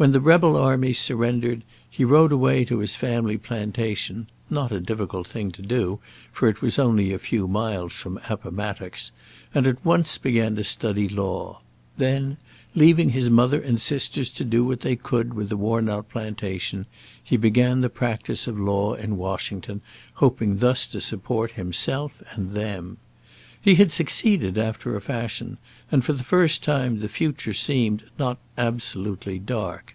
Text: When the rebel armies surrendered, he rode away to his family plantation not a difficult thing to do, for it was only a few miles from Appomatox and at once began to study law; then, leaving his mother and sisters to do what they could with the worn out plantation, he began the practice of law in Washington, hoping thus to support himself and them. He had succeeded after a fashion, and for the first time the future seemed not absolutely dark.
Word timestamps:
When 0.00 0.12
the 0.12 0.20
rebel 0.22 0.56
armies 0.56 0.98
surrendered, 0.98 1.62
he 1.90 2.06
rode 2.06 2.32
away 2.32 2.64
to 2.64 2.78
his 2.78 2.96
family 2.96 3.36
plantation 3.36 4.28
not 4.48 4.72
a 4.72 4.80
difficult 4.80 5.28
thing 5.28 5.50
to 5.50 5.60
do, 5.60 5.98
for 6.32 6.48
it 6.48 6.62
was 6.62 6.78
only 6.78 7.12
a 7.12 7.18
few 7.18 7.46
miles 7.46 7.92
from 7.92 8.18
Appomatox 8.30 9.12
and 9.52 9.66
at 9.66 9.84
once 9.84 10.16
began 10.16 10.56
to 10.56 10.64
study 10.64 11.06
law; 11.06 11.60
then, 11.98 12.38
leaving 12.74 13.10
his 13.10 13.28
mother 13.28 13.60
and 13.60 13.78
sisters 13.78 14.30
to 14.30 14.44
do 14.44 14.64
what 14.64 14.80
they 14.80 14.96
could 14.96 15.34
with 15.34 15.50
the 15.50 15.56
worn 15.58 15.90
out 15.90 16.08
plantation, 16.08 16.86
he 17.22 17.36
began 17.36 17.82
the 17.82 17.90
practice 17.90 18.46
of 18.46 18.58
law 18.58 18.94
in 18.94 19.18
Washington, 19.18 19.82
hoping 20.14 20.56
thus 20.60 20.86
to 20.86 21.02
support 21.02 21.50
himself 21.50 22.22
and 22.32 22.52
them. 22.52 22.96
He 23.62 23.74
had 23.74 23.92
succeeded 23.92 24.56
after 24.56 24.96
a 24.96 25.02
fashion, 25.02 25.58
and 25.92 26.02
for 26.02 26.14
the 26.14 26.24
first 26.24 26.62
time 26.64 27.00
the 27.00 27.10
future 27.10 27.52
seemed 27.52 28.04
not 28.18 28.38
absolutely 28.56 29.38
dark. 29.38 29.94